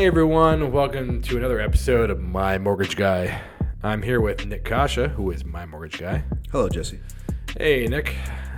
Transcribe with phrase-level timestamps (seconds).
[0.00, 3.38] Hey everyone, welcome to another episode of My Mortgage Guy.
[3.82, 6.24] I'm here with Nick Caccia, who is my mortgage guy.
[6.50, 6.98] Hello, Jesse.
[7.58, 8.16] Hey Nick,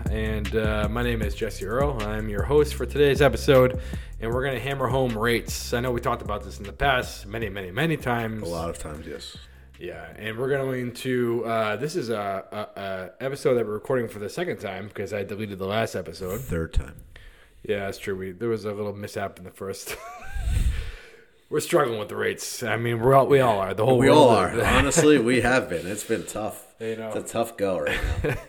[0.09, 2.01] and uh, my name is Jesse Earl.
[2.01, 3.81] I'm your host for today's episode,
[4.21, 5.73] and we're going to hammer home rates.
[5.73, 8.45] I know we talked about this in the past many, many, many times.
[8.45, 9.37] A lot of times, yes.
[9.81, 11.45] Yeah, and we're going to.
[11.45, 15.13] Uh, this is a, a, a episode that we're recording for the second time because
[15.13, 16.41] I deleted the last episode.
[16.41, 16.95] Third time.
[17.65, 18.17] Yeah, that's true.
[18.17, 19.97] We there was a little mishap in the first.
[21.53, 22.63] we're struggling with the rates.
[22.63, 23.75] I mean, we're all, we all are.
[23.75, 24.65] The whole We world all are.
[24.65, 25.87] Honestly, we have been.
[25.87, 26.67] It's been tough.
[26.83, 27.13] You know.
[27.13, 27.99] It's a tough go right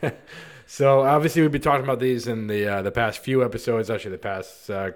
[0.02, 0.12] now.
[0.66, 4.12] So obviously we've been talking about these in the uh, the past few episodes, actually
[4.14, 4.92] the past uh,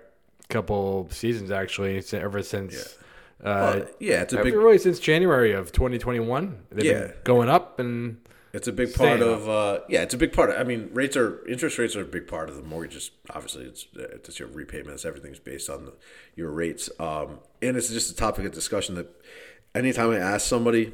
[0.49, 2.97] couple seasons, actually, ever since.
[3.43, 3.43] Uh,
[3.75, 6.57] Well, yeah, it's a big really since January of 2021.
[6.71, 6.99] They've Yeah.
[6.99, 8.17] been going up and
[8.57, 10.89] it's a big Staying part of uh, yeah, it's a big part of, I mean,
[10.91, 13.11] rates are interest rates are a big part of the mortgages.
[13.29, 15.93] Obviously, it's it's your repayments, everything's based on the,
[16.35, 16.89] your rates.
[16.99, 19.07] Um, and it's just a topic of discussion that
[19.75, 20.93] anytime I ask somebody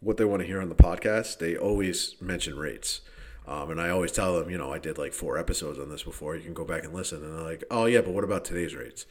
[0.00, 3.00] what they want to hear on the podcast, they always mention rates.
[3.46, 6.02] Um, and I always tell them, you know, I did like four episodes on this
[6.02, 6.36] before.
[6.36, 7.24] You can go back and listen.
[7.24, 9.06] And they're like, oh, yeah, but what about today's rates?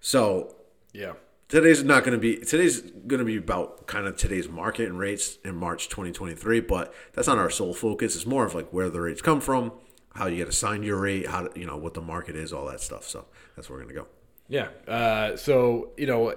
[0.00, 0.56] So
[0.92, 1.12] yeah,
[1.52, 4.98] today's not going to be today's going to be about kind of today's market and
[4.98, 8.90] rates in March 2023 but that's not our sole focus it's more of like where
[8.90, 9.72] the rates come from
[10.14, 12.66] how you get assigned your rate how to, you know what the market is all
[12.66, 14.08] that stuff so that's where we're going to go
[14.52, 14.68] yeah.
[14.86, 16.30] Uh, so you know,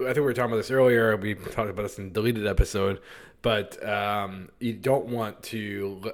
[0.00, 1.14] I think we were talking about this earlier.
[1.18, 3.00] We talked about this in deleted episode,
[3.42, 6.12] but um, you don't want to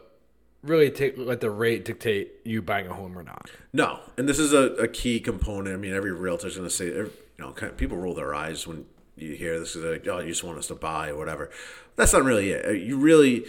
[0.69, 3.51] really take let the rate dictate you buying a home or not.
[3.73, 6.89] no and this is a, a key component i mean every realtor's going to say
[6.91, 8.85] every- you know kind of, people roll their eyes when
[9.17, 11.51] you hear this they're like oh you just want us to buy or whatever
[11.97, 13.45] that's not really it uh, you really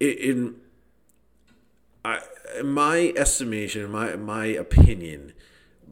[0.00, 0.56] in
[2.04, 2.20] I,
[2.58, 5.32] in my estimation, my my opinion,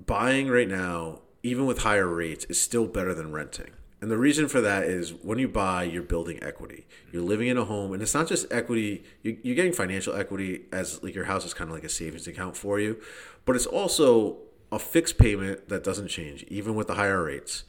[0.07, 3.71] buying right now, even with higher rates, is still better than renting.
[4.03, 6.87] And the reason for that is when you buy, you're building equity.
[7.13, 9.05] You're living in a home, and it's not just equity.
[9.23, 12.27] you- You're getting financial equity as like your house is kind of like a savings
[12.27, 13.01] account for you,
[13.47, 14.39] but it's also
[14.73, 17.63] a fixed payment that doesn't change even with the higher rates.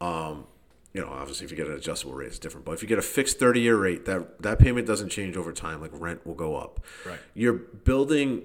[0.00, 0.46] Um,
[0.94, 2.64] you know, obviously, if you get an adjustable rate, it's different.
[2.64, 5.80] But if you get a fixed thirty-year rate, that that payment doesn't change over time.
[5.82, 6.80] Like rent will go up.
[7.04, 7.18] Right.
[7.34, 8.44] You're building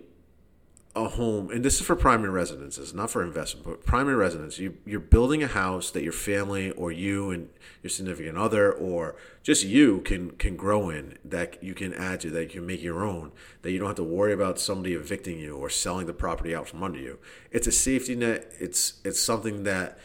[0.96, 4.58] a home, and this is for primary residences, not for investment, but primary residence.
[4.58, 7.50] You you're building a house that your family or you and
[7.84, 12.32] your significant other or just you can can grow in that you can add to
[12.32, 15.38] that you can make your own that you don't have to worry about somebody evicting
[15.38, 17.20] you or selling the property out from under you.
[17.52, 18.52] It's a safety net.
[18.60, 20.00] It's it's something that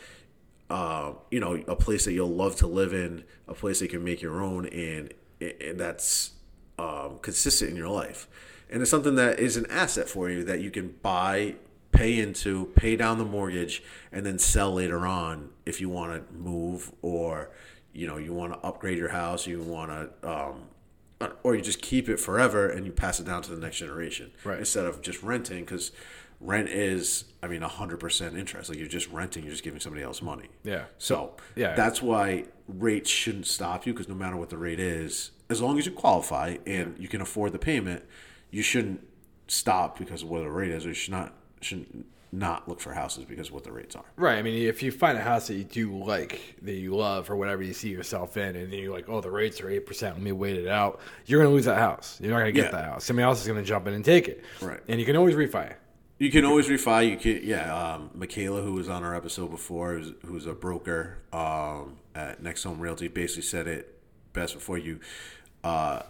[0.71, 3.91] uh, you know, a place that you'll love to live in, a place that you
[3.91, 6.33] can make your own, and, and that's
[6.79, 8.27] um, consistent in your life.
[8.71, 11.57] And it's something that is an asset for you that you can buy,
[11.93, 16.35] pay into, pay down the mortgage, and then sell later on if you want to
[16.35, 17.51] move or
[17.93, 20.29] you know you want to upgrade your house, you want to.
[20.29, 20.63] Um,
[21.43, 24.31] or you just keep it forever and you pass it down to the next generation
[24.45, 24.59] Right.
[24.59, 25.91] instead of just renting because
[26.41, 30.21] rent is i mean 100% interest like you're just renting you're just giving somebody else
[30.21, 30.85] money Yeah.
[30.99, 31.75] so Yeah.
[31.77, 35.79] that's why rates shouldn't stop you because no matter what the rate is as long
[35.79, 38.05] as you qualify and you can afford the payment
[38.55, 39.01] you shouldn't
[39.49, 42.93] stop because of what the rate is or you should not shouldn't not look for
[42.93, 44.39] houses because of what the rates are Right.
[44.39, 47.37] I mean, if you find a house that you do like, that you love, or
[47.37, 50.21] whatever you see yourself in, and then you're like, oh, the rates are 8%, let
[50.21, 52.19] me wait it out, you're going to lose that house.
[52.21, 52.79] You're not going to get Yeah.
[52.81, 53.05] that house.
[53.05, 54.43] Somebody else is going to jump in and take it.
[54.61, 54.81] Right.
[54.89, 55.75] And you can always refi.
[56.19, 57.09] You can always refi.
[57.09, 57.73] You can, yeah.
[57.95, 62.65] Um, Michaela, who was on our episode before, who's, who's a broker um, at Next
[62.65, 64.01] Home Realty, basically said it
[64.33, 64.99] best before you.
[65.63, 66.03] Uh,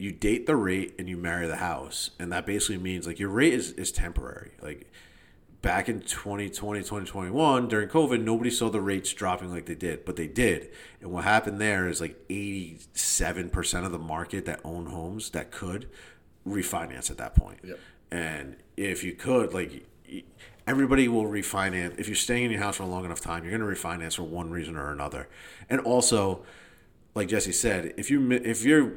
[0.00, 3.28] you date the rate and you marry the house, and that basically means like your
[3.28, 4.52] rate is, is temporary.
[4.62, 4.90] Like
[5.60, 10.16] back in 2020, 2021, during COVID, nobody saw the rates dropping like they did, but
[10.16, 10.70] they did.
[11.02, 15.90] And what happened there is like 87% of the market that own homes that could
[16.48, 17.58] refinance at that point.
[17.62, 17.78] Yep.
[18.10, 19.86] And if you could, like,
[20.66, 21.98] everybody will refinance.
[21.98, 24.16] If you're staying in your house for a long enough time, you're going to refinance
[24.16, 25.28] for one reason or another.
[25.68, 26.42] And also,
[27.14, 28.94] like Jesse said, if you if you're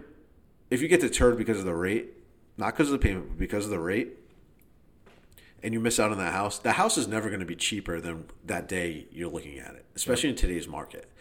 [0.73, 2.13] if you get deterred because of the rate,
[2.57, 4.17] not because of the payment, but because of the rate,
[5.61, 8.01] and you miss out on that house, the house is never going to be cheaper
[8.01, 11.11] than that day you're looking at it, especially in today's market.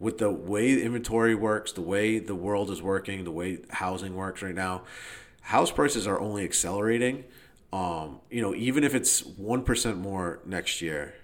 [0.00, 4.40] With the way inventory works, the way the world is working, the way housing works
[4.42, 4.82] right now,
[5.42, 7.24] house prices are only accelerating.
[7.70, 11.14] Um, you know, even if it's one percent more next year,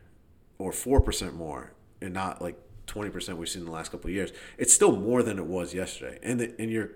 [0.59, 2.57] or four percent more, and not like
[2.87, 5.47] twenty percent we've seen in the last couple of years, it's still more than it
[5.47, 6.19] was yesterday.
[6.23, 6.91] And the, and your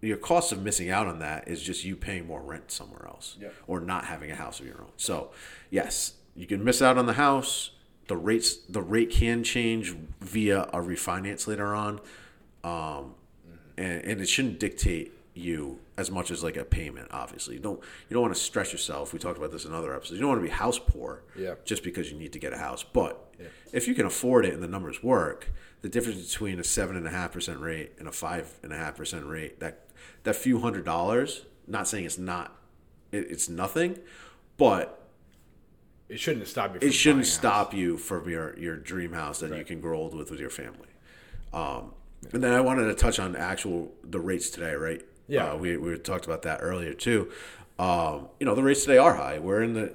[0.00, 3.36] your cost of missing out on that is just you paying more rent somewhere else
[3.40, 3.54] Yep.
[3.66, 4.92] or not having a house of your own.
[4.96, 5.30] So,
[5.70, 7.72] yes, you can miss out on the house,
[8.06, 12.00] the rates the rate can change via a refinance later on,
[12.64, 13.14] um,
[13.76, 17.08] and and it shouldn't dictate you as much as like a payment.
[17.10, 19.12] Obviously, you don't you don't want to stress yourself.
[19.12, 20.14] We talked about this in other episodes.
[20.18, 21.54] You don't want to be house poor, Yeah.
[21.64, 22.82] just because you need to get a house.
[22.84, 23.34] But
[23.72, 25.50] if you can afford it and the numbers work,
[25.82, 28.76] the difference between a seven and a half percent rate and a five and a
[28.76, 29.86] half percent rate that
[30.24, 31.44] that few hundred dollars.
[31.66, 32.56] Not saying it's not
[33.12, 33.98] it, it's nothing,
[34.56, 35.08] but
[36.08, 36.76] It shouldn't stop you.
[36.76, 37.34] it From shouldn't buying a house.
[37.34, 40.50] stop you from your your dream house that you can grow old with with your
[40.50, 40.88] family.
[41.52, 41.92] Um,
[42.32, 45.02] and then I wanted to touch on actual the rates today, right?
[45.28, 45.52] Yeah.
[45.52, 47.30] uh, we we talked about that earlier too.
[47.78, 49.38] Um, you know, the rates today are high.
[49.38, 49.94] We're in the,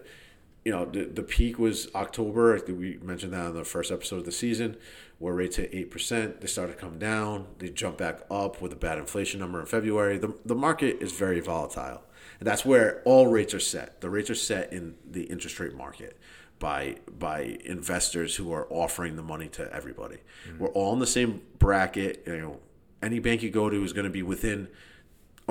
[0.64, 2.60] you know, the the peak was October.
[2.68, 4.78] We mentioned that on the first episode of the season,
[5.20, 6.40] where rates hit eight percent.
[6.42, 7.48] They started to come down.
[7.60, 10.18] They jumped back up with a bad inflation number in February.
[10.18, 12.04] The the market is very volatile.
[12.40, 14.02] And that's where all rates are set.
[14.02, 16.18] The rates are set in the interest rate market
[16.60, 20.18] by by investors who are offering the money to everybody.
[20.58, 22.24] We're all in the same bracket.
[22.26, 22.60] You know,
[23.02, 24.70] any bank you go to is going to be within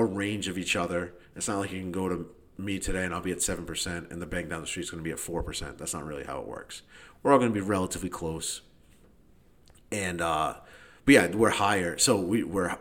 [0.02, 1.14] a range of each other.
[1.34, 2.26] It's not like you can go to
[2.58, 4.90] me today and I'll be at seven percent, and the bank down the street is
[4.90, 5.78] going to be at four percent.
[5.78, 6.82] That's not really how it works.
[7.22, 8.62] We're all going to be relatively close,
[9.90, 10.54] and uh,
[11.04, 11.99] but yeah, we're higher.
[11.99, 12.76] So we, we're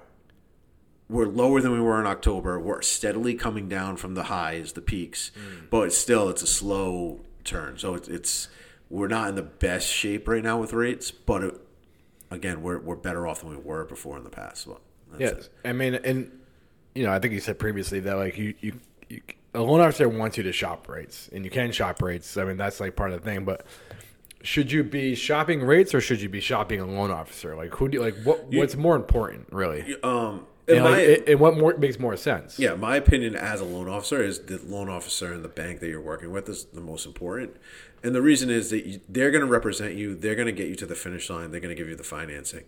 [1.09, 2.59] we're lower than we were in October.
[2.59, 5.31] We're steadily coming down from the highs, the peaks,
[5.69, 7.77] but it's still it's a slow turn.
[7.77, 8.47] So it's, it's
[8.89, 11.55] we're not in the best shape right now with rates, but it,
[12.29, 14.67] again, we're we're better off than we were before in the past.
[14.67, 14.81] Well,
[15.11, 16.31] that's Yes, I mean, and
[16.95, 18.79] you know, I think you said previously that like you, you,
[19.09, 19.21] you
[19.53, 22.37] a loan officer wants you to shop rates, and you can shop rates.
[22.37, 23.43] I mean, that's like part of the thing.
[23.43, 23.65] But
[24.43, 27.55] should you be shopping rates, or should you be shopping a loan officer?
[27.55, 28.15] Like, who do you, like?
[28.23, 29.95] What what's more important, really?
[30.03, 32.57] Um, And, my, and what more makes more sense?
[32.57, 35.89] yeah, my opinion as a loan officer is the loan officer and the bank that
[35.89, 37.57] you're working with is the most important.
[38.03, 40.15] And the reason is that you, they're going to represent you.
[40.15, 41.51] They're going to get you to the finish line.
[41.51, 42.63] They're going to give you the financing.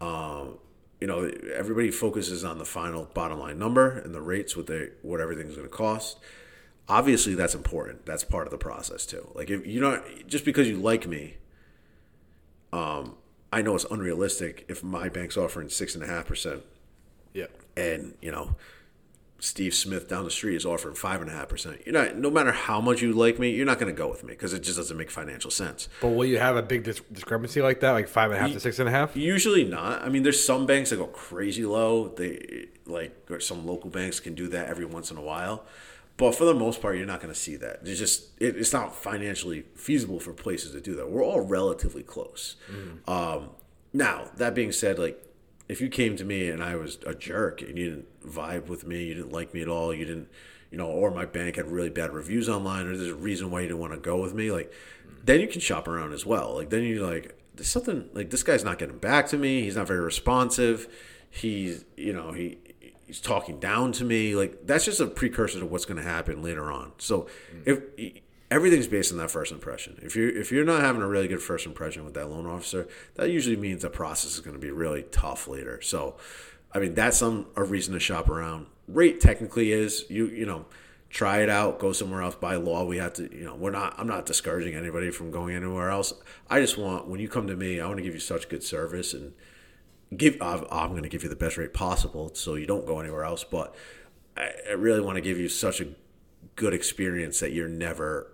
[0.00, 0.58] Um,
[1.00, 4.90] you know, everybody focuses on the final bottom line number and the rates, what they
[5.02, 6.18] what everything's going to cost.
[6.88, 8.04] Obviously, that's important.
[8.04, 9.30] That's part of the process too.
[9.34, 11.36] Like if you don't just because you like me,
[12.72, 13.16] um,
[13.52, 16.62] I know it's unrealistic if my bank's offering six and a half percent
[17.34, 17.46] yeah,
[17.76, 18.54] and you know
[19.44, 21.82] Steve Smith down the street is offering five and a half percent.
[21.84, 24.24] You're not, no matter how much you like me, you're not going to go with
[24.24, 25.86] me because it just doesn't make financial sense.
[26.00, 28.52] But will you have a big dis- discrepancy like that, like five and a half
[28.52, 29.14] to six and a half?
[29.14, 30.00] Usually not.
[30.02, 32.08] I mean, there's some banks that go crazy low.
[32.08, 35.64] They like or some local banks can do that every once in a while,
[36.16, 37.80] but for the most part, you're not going to see that.
[37.84, 41.10] It's just it, it's not financially feasible for places to do that.
[41.10, 42.56] We're all relatively close.
[43.06, 43.50] Um,
[43.92, 45.20] now that being said, like
[45.68, 48.86] if you came to me and I was a jerk and you didn't vibe with
[48.86, 50.28] me, you didn't like me at all, you didn't,
[50.70, 53.60] you know, or my bank had really bad reviews online, or there's a reason why
[53.60, 54.72] you didn't want to go with me, like,
[55.24, 56.54] then you can shop around as well.
[56.54, 59.62] Like, then you're like, there's something like this guy's not getting back to me.
[59.62, 60.88] He's not very responsive.
[61.30, 62.58] He's, you know, he
[63.06, 64.34] he's talking down to me.
[64.34, 66.92] Like, that's just a precursor to what's going to happen later on.
[66.98, 67.28] So,
[67.64, 67.80] if
[68.54, 69.98] everything's based on that first impression.
[70.00, 72.86] If you're if you're not having a really good first impression with that loan officer,
[73.16, 75.80] that usually means the process is going to be really tough later.
[75.82, 76.16] So,
[76.72, 78.66] I mean, that's some a reason to shop around.
[78.86, 80.66] Rate technically is you you know
[81.10, 82.36] try it out, go somewhere else.
[82.36, 83.96] By law, we have to you know we're not.
[83.98, 86.14] I'm not discouraging anybody from going anywhere else.
[86.48, 88.62] I just want when you come to me, I want to give you such good
[88.62, 89.32] service and
[90.16, 90.40] give.
[90.40, 93.42] I'm, going to give you the best rate possible, so you don't go anywhere else.
[93.42, 93.74] But
[94.36, 95.88] I really want to give you such a
[96.54, 98.30] good experience that you're never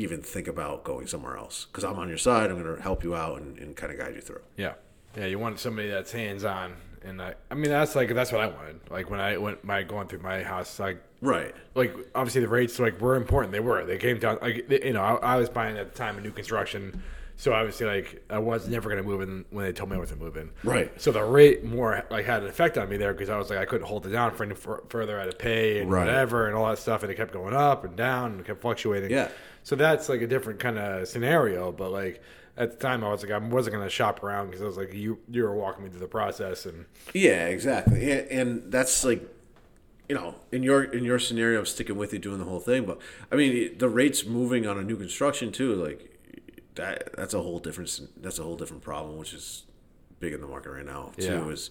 [0.00, 2.50] even think about going somewhere else because I'm on your side.
[2.50, 4.42] I'm going to help you out and, and kind of guide you through.
[4.56, 4.74] Yeah,
[5.16, 5.26] yeah.
[5.26, 8.46] You want somebody that's hands on, and I, I mean that's like that's what I
[8.48, 8.80] wanted.
[8.90, 11.54] Like when I went my going through my house, like Right.
[11.74, 13.52] like obviously the rates like were important.
[13.52, 13.84] They were.
[13.84, 14.38] They came down.
[14.40, 17.02] Like you know, I, I was buying at the time a new construction,
[17.40, 19.98] so obviously like I was never going to move in when they told me I
[19.98, 20.50] wasn't moving.
[20.62, 20.92] Right.
[21.00, 23.58] So the rate more like had an effect on me there because I was like
[23.58, 25.18] I couldn't hold it down for any fur- further.
[25.18, 26.04] I had to pay and Right.
[26.04, 29.10] whatever and all that stuff, and it kept going up and down and kept fluctuating.
[29.10, 29.28] Yeah.
[29.62, 32.22] So that's like a different kind of scenario, but like.
[32.56, 34.92] At the time, I was like, I wasn't gonna shop around because I was like,
[34.92, 38.10] you you were walking me through the process, and Yeah, exactly.
[38.10, 39.22] And, and that's like,
[40.10, 42.84] you know, in your in your scenario, I'm sticking with you doing the whole thing.
[42.84, 42.98] But
[43.32, 46.09] I mean, the rates moving on a new construction too, like
[46.76, 47.14] that.
[47.16, 47.90] That's a whole different.
[48.22, 49.64] That's a whole different problem, which is
[50.18, 51.24] big in the market right now too.
[51.24, 51.48] Yeah.
[51.48, 51.70] Is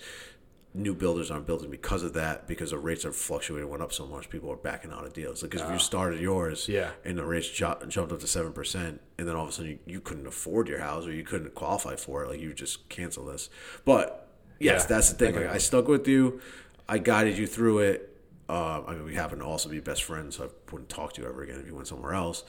[0.76, 4.06] new builders aren't building because of that because the rates are fluctuating went up so
[4.06, 6.92] much people are backing out of deals like because if you started yours Yeah.
[7.04, 9.80] and the rates ju- jumped up to 7% and then all of a sudden you,
[9.88, 13.26] you couldn't afford your house or you couldn't qualify for it like you just cancel
[13.26, 13.50] this
[13.84, 14.28] but
[14.60, 14.88] yes Yeah.
[14.96, 16.40] that's the thing like i stuck with you
[16.88, 18.16] i guided you through it
[18.48, 21.22] uh, i mean we happen to also be best friends so i wouldn't talk to
[21.24, 22.44] you ever again if you went somewhere else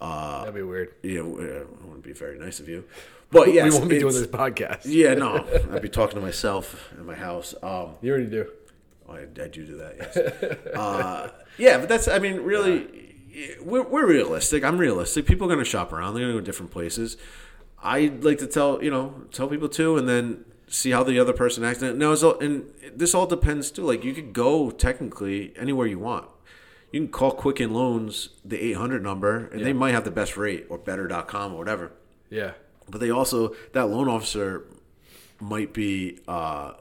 [0.00, 0.94] Uh, That'd be weird.
[1.02, 2.84] yeah, it wouldn't be very nice of you.
[3.30, 4.82] But yes, we won't be doing this podcast.
[4.84, 7.54] Yeah, no, I'd be talking to myself in my house.
[7.62, 8.50] Um, You already do.
[9.08, 9.94] I, I do do that.
[9.98, 10.16] Yes.
[10.76, 12.06] uh, yeah, but that's.
[12.08, 13.14] I mean, really,
[13.62, 14.62] we're, we're realistic.
[14.64, 15.26] I'm realistic.
[15.26, 16.14] People are going to shop around.
[16.14, 17.16] They're going to go different places.
[17.82, 21.32] I like to tell you know tell people too, and then see how the other
[21.32, 21.82] person acts.
[21.82, 23.82] Now, it's all, and this all depends too.
[23.82, 26.26] Like you could go technically anywhere you want.
[26.94, 30.66] You can call Quicken Loans the 800 number, and they might have the best rate
[30.68, 31.90] or better.com or whatever.
[32.30, 32.52] Yeah.
[32.88, 34.62] But they also that loan officer
[35.40, 36.74] might be, uh,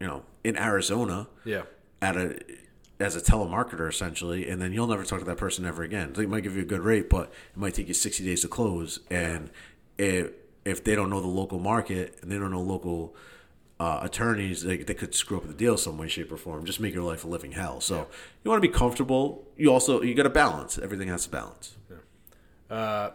[0.00, 1.64] you know, in Arizona Yeah.
[2.00, 2.40] at a
[2.98, 6.14] as a telemarketer essentially, and then you'll never talk to that person ever again.
[6.14, 7.24] They might give you a good rate, but
[7.54, 9.00] it might take you sixty days to close.
[9.10, 9.50] And
[9.98, 10.30] if
[10.64, 13.14] if they don't know the local market and they don't know local
[13.78, 16.64] uh, attorneys, they, they could screw up the deal some way, shape, or form.
[16.64, 17.80] Just make your life a living hell.
[17.80, 18.06] So
[18.42, 19.46] you want to be comfortable.
[19.56, 20.78] You also you got to balance.
[20.78, 21.76] Everything has to balance.
[22.70, 23.10] Uh,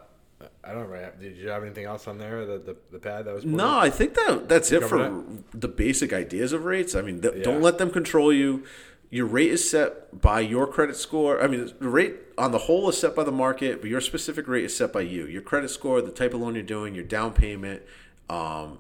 [0.63, 0.95] I don't know.
[0.95, 1.19] Right.
[1.19, 2.45] Did you have anything else on there?
[2.45, 5.67] The the, the pad that was No, I think that that's it for Cover the
[5.67, 6.95] basic ideas of rates.
[6.95, 7.43] I mean, th- Yeah.
[7.43, 8.63] don't let them control you.
[9.09, 11.43] Your rate is set by your credit score.
[11.43, 14.47] I mean, the rate on the whole is set by the market, but your specific
[14.47, 15.25] rate is set by you.
[15.27, 17.81] Your credit score, the type of loan you're doing, your down payment,
[18.29, 18.77] um,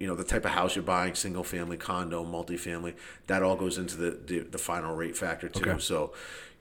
[0.00, 2.94] you know, the type of house you're buying, single family, condo, multifamily,
[3.28, 5.70] that all goes into the the, the final rate factor too.
[5.70, 5.78] Okay.
[5.80, 6.12] So,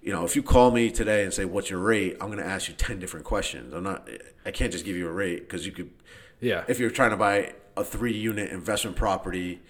[0.04, 2.46] you know, if you call me today and say, "What's your rate?" I'm going to
[2.46, 3.74] ask you ten different questions.
[3.74, 4.08] I'm not.
[4.46, 5.90] I can't just give you a rate because you could
[6.42, 6.64] Yeah.
[6.68, 9.62] if you're trying to buy a three unit investment property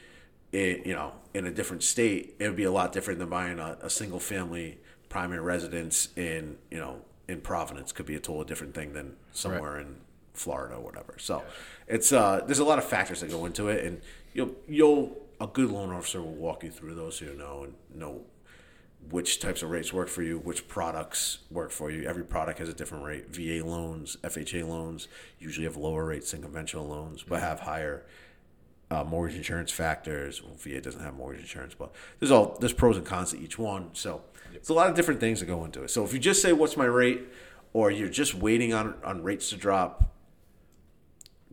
[0.52, 3.60] in you know in a different state it would be a lot different than buying
[3.60, 8.46] a, a single family primary residence in you know in providence could be a totally
[8.46, 9.98] different thing than somewhere in
[10.40, 11.44] florida or whatever so
[11.88, 14.02] it's uh there's a lot of factors that go into it and
[14.34, 17.74] you'll you'll a good loan officer will walk you through those so you know and
[17.94, 18.22] know
[19.10, 22.04] which types of rates work for you, which products work for you.
[22.08, 23.30] Every product has a different rate.
[23.30, 25.08] VA loans, FHA loans
[25.40, 28.06] usually have lower rates than conventional loans, but have higher
[28.92, 30.44] uh, mortgage insurance factors.
[30.44, 33.58] Well, VA doesn't have mortgage insurance, but there's all there's pros and cons to each
[33.58, 33.90] one.
[33.94, 34.22] So
[34.54, 35.90] it's a lot of different things that go into it.
[35.90, 37.22] So if you just say what's my rate,
[37.74, 40.12] or you're just waiting on on rates to drop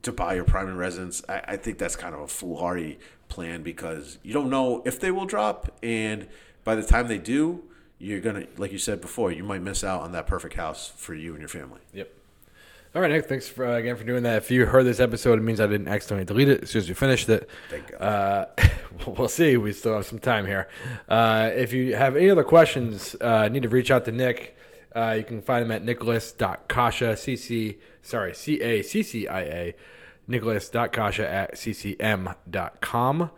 [0.03, 2.99] to buy your primary residence, I, I think that's kind of a foolhardy
[3.29, 6.29] plan because you don't know if they will drop, and
[6.65, 7.65] by the time they do,
[7.99, 11.15] you're gonna, like you said before, you might miss out on that perfect house for
[11.15, 11.81] you and your family.
[11.93, 12.13] Yep.
[12.95, 13.27] All right, Nick.
[13.27, 14.39] Thanks for, uh, again for doing that.
[14.39, 16.89] If you heard this episode, it means I didn't accidentally delete it as soon as
[16.89, 17.47] we finished it.
[17.69, 18.01] Thank God.
[18.01, 18.47] Uh,
[19.07, 19.59] we'll see.
[19.59, 20.69] We still have some time here.
[21.07, 24.57] Uh, if you have any other questions, uh, need to reach out to Nick.
[24.95, 27.77] Uh, you can find him at nicholas.caccia, cc,
[28.07, 29.75] sorry, C-A-C-C-I-A,
[30.27, 33.31] nicholas.caccia at ccm.com.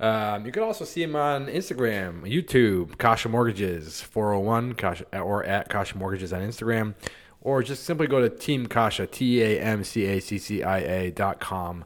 [0.00, 5.68] Um, you can also see him on Instagram, YouTube, Caccia Mortgages, 401, Caccia, or at
[5.68, 6.94] Caccia Mortgages on Instagram
[7.44, 10.78] or just simply go to Team Caccia, T A M C A C C I
[10.78, 11.84] A dot com,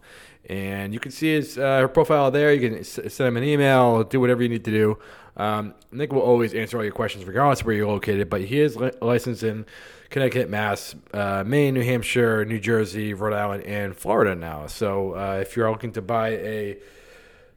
[0.49, 2.55] and you can see his uh, profile there.
[2.55, 4.99] You can send him an email, do whatever you need to do.
[5.37, 8.31] Um, Nick will always answer all your questions, regardless of where you're located.
[8.31, 9.67] But he is li- licensed in
[10.11, 14.67] Connecticut, Mass, uh, Maine, New Hampshire, New Jersey, Rhode Island, and Florida now.
[14.67, 16.79] So uh, if you're looking to buy a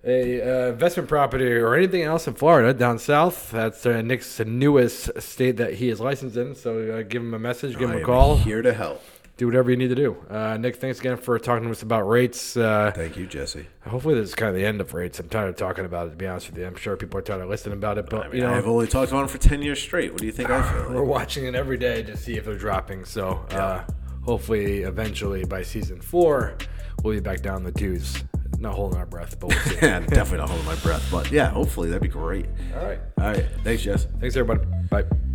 [0.04, 3.52] a uh, investment property or anything else in Florida down south.
[3.52, 6.56] That's uh, Nick's newest state that he is licensed in.
[6.56, 9.04] So uh, give him a message, give him a call, here to help.
[9.42, 10.16] Do whatever you need to do.
[10.30, 12.56] Uh, Nick, thanks again for talking to us about rates.
[12.56, 13.66] Uh, Thank you, Jesse.
[13.88, 15.20] hopefully, this is kind of the end of rates.
[15.20, 16.10] I'm tired of talking about it.
[16.12, 18.08] To be honest with you, I'm sure people are tired of listening about it.
[18.08, 20.12] But I mean, you know, I've only talked about it for ten years straight.
[20.12, 20.90] What do you think I feel?
[20.94, 23.04] we're watching it every day to see if they're dropping.
[23.04, 23.84] So uh,
[24.24, 26.56] hopefully, eventually, by season four,
[27.04, 28.24] we'll be back down the twos.
[28.60, 29.76] Not holding our breath, but we'll see.
[29.82, 32.46] yeah, definitely not holding my breath, but yeah, hopefully that'd be great.
[32.78, 33.00] All right.
[33.20, 34.06] All right, thanks, Jess.
[34.20, 34.70] Thanks, everybody.
[34.92, 35.31] Bye.